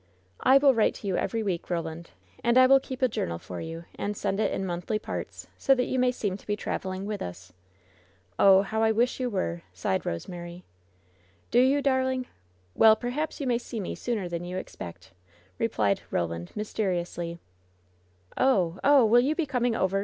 [0.39, 2.09] "I will write to you every week, Roland.
[2.43, 5.75] And I will keep a journal for you, and send it in monthly parts^ so
[5.75, 7.53] that you may seem to be traveling with us!
[8.39, 10.63] Oh, how I wish you were!" sighed Rosemary.
[11.51, 12.25] "Do you, darling?
[12.73, 15.11] Well, perhaps you may see me sooner than you expect,"
[15.59, 17.37] replied Roland, mysteriously.
[18.35, 18.79] "Oh!
[18.83, 19.05] oh!
[19.05, 19.99] will you be coming over